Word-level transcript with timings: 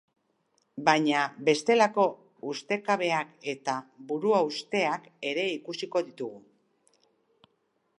Baina 0.87 1.25
bestelako 1.49 2.05
ustekabeak 2.53 3.37
eta 3.55 3.77
buruhausteak 4.13 5.07
ere 5.35 5.49
ikusiko 5.61 6.07
ditugu. 6.11 7.55